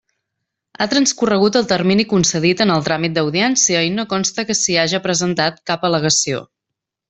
[0.79, 5.05] Ha transcorregut el termini concedit en el tràmit d'audiència i no consta que s'hi haja
[5.07, 6.45] presentat cap al·legació.